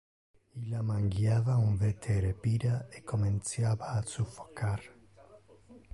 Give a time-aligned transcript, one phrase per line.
[0.59, 4.81] Illa mangiava un vetere pira e comenciava a suffocar.